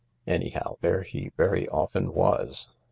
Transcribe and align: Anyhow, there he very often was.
Anyhow, 0.25 0.77
there 0.81 1.03
he 1.03 1.29
very 1.37 1.67
often 1.67 2.11
was. 2.11 2.69